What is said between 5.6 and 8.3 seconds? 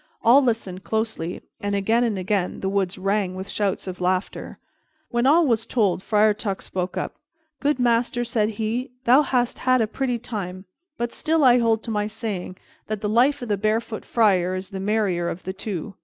told, Friar Tuck spoke up. "Good master,"